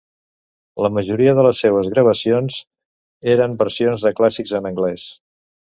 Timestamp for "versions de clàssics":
3.65-4.61